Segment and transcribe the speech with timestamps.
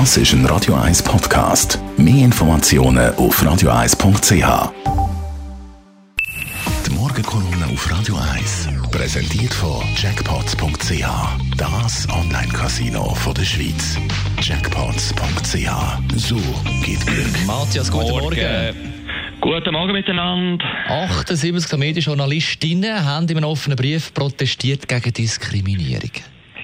[0.00, 1.78] Das ist ein Radio 1 Podcast.
[1.96, 4.72] Mehr Informationen auf radio1.ch.
[6.84, 11.06] Die Morgenkolumne auf Radio 1 präsentiert von Jackpots.ch.
[11.56, 13.96] Das Online-Casino der Schweiz.
[14.42, 16.16] Jackpots.ch.
[16.16, 16.40] So
[16.84, 17.46] geht Glück.
[17.46, 18.24] Matthias, guten Morgen.
[18.24, 18.94] Morgen.
[19.40, 20.64] Guten Morgen miteinander.
[20.88, 26.10] 78 Medienjournalistinnen haben in einem offenen Brief protestiert gegen Diskriminierung.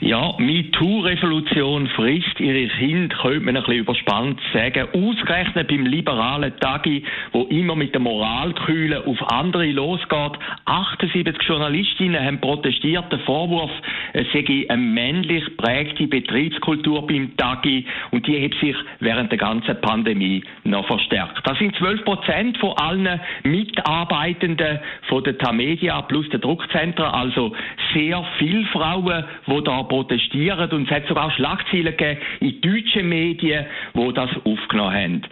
[0.00, 4.86] Ja, MeToo-Revolution frisst ihre Kinder, könnte man ein bisschen überspannt sagen.
[4.94, 7.02] Ausgerechnet beim liberalen Tagi,
[7.32, 10.38] wo immer mit der Moralkühle auf andere losgeht.
[10.66, 13.72] 78 Journalistinnen haben protestiert, der Vorwurf,
[14.12, 19.80] es sei eine männlich prägte Betriebskultur beim Tagi und die hat sich während der ganzen
[19.80, 21.44] Pandemie noch verstärkt.
[21.44, 24.78] Das sind 12 Prozent von allen Mitarbeitenden
[25.08, 27.52] von der Tamedia plus der Druckzentren, also
[27.92, 33.66] sehr viele Frauen, die da protestieren und es hat sogar Schlagzeilen gegeben in deutschen Medien,
[33.94, 35.22] wo das aufgenommen haben.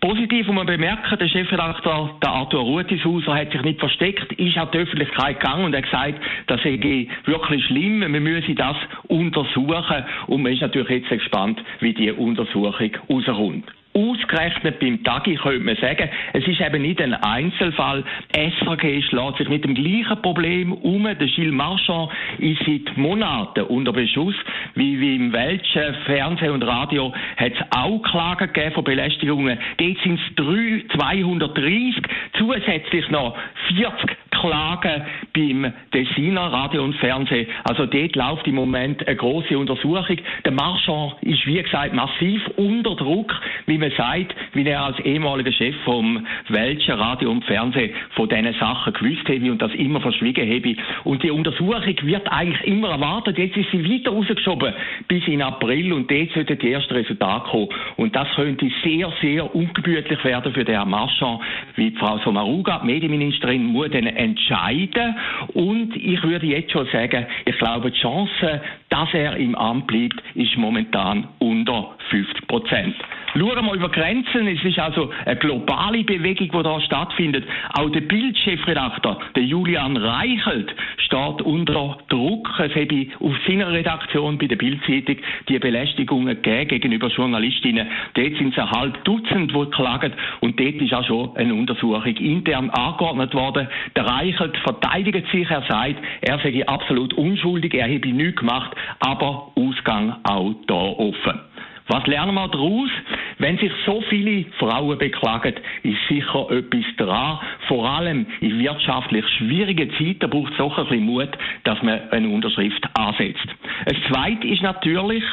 [0.00, 4.68] Positiv muss man bemerken, der Chefredakteur, der Arthur Rutishauser, hat sich nicht versteckt, ist an
[4.70, 8.76] die Öffentlichkeit gegangen und hat gesagt, das sei wirklich schlimm, wir müssen das
[9.08, 13.64] untersuchen und man ist natürlich jetzt gespannt, wie die Untersuchung rauskommt.
[13.96, 18.02] Ausgerechnet beim Tagi könnte man sagen, es ist eben nicht ein Einzelfall.
[18.32, 21.04] SRG schlägt sich mit dem gleichen Problem um.
[21.04, 24.34] Der Gilles Marchand ist seit Monaten unter Beschuss.
[24.74, 29.58] Wie, wie im welchen Fernsehen und Radio hat es auch Klagen gegeben von Belästigungen.
[29.76, 32.02] Dort sind es 230,
[32.36, 33.36] zusätzlich noch
[33.68, 37.46] 40 Klagen beim Designer Radio und Fernsehen.
[37.64, 40.18] Also dort läuft im Moment eine große Untersuchung.
[40.44, 45.50] Der Marchand ist, wie gesagt, massiv unter Druck, wie man sagt, wie er als ehemaliger
[45.50, 50.46] Chef vom welchen Radio und Fernsehen von diesen Sachen gewusst habe und das immer verschwiegen
[50.46, 50.76] habe.
[51.04, 53.38] Und die Untersuchung wird eigentlich immer erwartet.
[53.38, 54.74] Jetzt ist sie weiter rausgeschoben
[55.08, 57.68] bis in April und dort sollten die ersten Resultate kommen.
[57.96, 61.40] Und das könnte sehr, sehr ungemütlich werden für den Herrn Marchand,
[61.76, 65.14] wie Frau Sommaruga, die Medienministerin, muss dann entscheiden.
[65.54, 70.20] Und ich würde jetzt schon sagen, ich glaube, die Chance, dass er im Amt bleibt,
[70.34, 72.94] ist momentan unter 50 Prozent.
[73.32, 74.46] Schauen wir über Grenzen.
[74.46, 77.44] Es ist also eine globale Bewegung, die da stattfindet.
[77.76, 82.33] Auch der Bildchefredakteur, der Julian Reichelt, steht unter Druck.
[82.58, 85.16] Es habe auf seiner Redaktion bei der Bildzeitung
[85.48, 87.88] die Belästigungen gegeben gegenüber Journalistinnen.
[88.14, 90.12] Dort sind es ein halb Dutzend, die klagen.
[90.40, 93.68] Und dort ist auch schon eine Untersuchung intern angeordnet worden.
[93.96, 95.50] Der Reichelt verteidigt sich.
[95.50, 97.74] Er sagt, er sei absolut unschuldig.
[97.74, 98.76] Er habe nichts gemacht.
[99.00, 101.40] Aber Ausgang auch da offen.
[101.88, 102.90] Was lernen wir daraus?
[103.38, 107.38] Wenn sich so viele Frauen beklagen, ist sicher etwas dran.
[107.68, 111.30] Vor allem in wirtschaftlich schwierigen Zeiten braucht es auch ein bisschen Mut,
[111.64, 113.46] dass man eine Unterschrift ansetzt.
[113.86, 115.24] Das Zweite ist natürlich,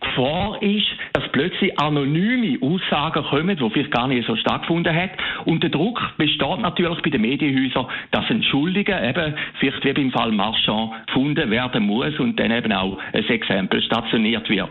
[0.00, 5.10] Gefahr ist, dass plötzlich anonyme Aussagen kommen, die vielleicht gar nicht so stattgefunden hat.
[5.44, 10.12] Und der Druck besteht natürlich bei den Medienhäusern, dass ein Schuldiger eben, vielleicht wie beim
[10.12, 14.70] Fall Marchand, gefunden werden muss und dann eben auch ein Exempel stationiert wird.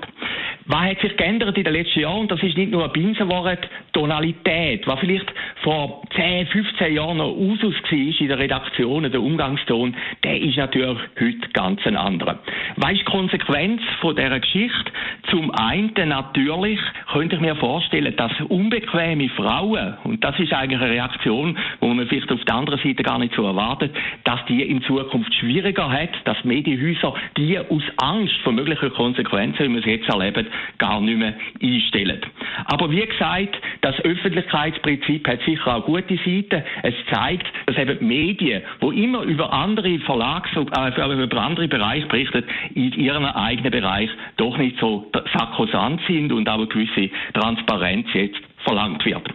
[0.70, 2.22] Was hat sich geändert in den letzten Jahren?
[2.22, 4.86] Und das ist nicht nur ein Binsenwort, Tonalität.
[4.86, 5.32] Was vielleicht
[5.64, 9.96] vor 10, 15 Jahren noch Usus war in den Redaktionen, der Umgangston,
[10.26, 12.40] der ist natürlich heute ganz ein anderer.
[12.76, 14.92] Was ist die Konsequenz von dieser Geschichte?
[15.30, 16.80] Zum einen natürlich
[17.12, 22.08] könnte ich mir vorstellen, dass unbequeme Frauen, und das ist eigentlich eine Reaktion, wo man
[22.08, 23.94] vielleicht auf der anderen Seite gar nicht so erwartet,
[24.24, 29.74] dass die in Zukunft schwieriger hat, dass Medienhäuser die aus Angst vor möglichen Konsequenzen, wie
[29.74, 32.22] wir es jetzt erleben, gar nicht mehr einstellen.
[32.66, 36.64] Aber wie gesagt, das Öffentlichkeitsprinzip hat sicher auch gute Seiten.
[36.84, 42.08] Es zeigt, dass eben die Medien, die immer über andere Verlags, äh, über andere Bereiche
[42.08, 42.44] berichten,
[42.76, 48.40] in ihrem eigenen Bereich doch nicht so sakrosant sind und auch eine gewisse Transparenz jetzt
[48.64, 49.28] verlangt wird.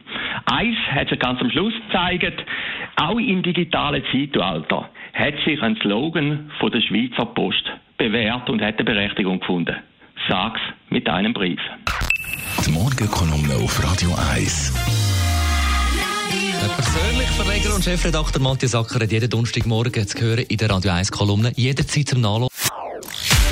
[0.46, 2.44] Eins hat sich ganz am Schluss gezeigt,
[2.96, 7.64] auch im digitalen Zeitalter hat sich ein Slogan von der Schweizer Post
[7.98, 9.76] bewährt und hat eine Berechtigung gefunden.
[10.28, 10.60] Sag's
[10.90, 11.60] mit deinem Brief.
[12.66, 14.72] Die Morgenkolumne auf Radio 1.
[16.62, 20.92] Der persönliche Verleger und Chefredakteur Matthias Acker hat jeden Donnerstagmorgen zu hören in der Radio
[20.92, 22.51] 1 Kolumne, jederzeit zum Nachlesen.